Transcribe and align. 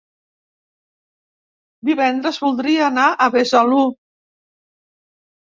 Divendres 1.89 2.41
voldria 2.47 2.81
anar 2.87 3.05
a 3.11 3.29
Besalú. 3.37 3.85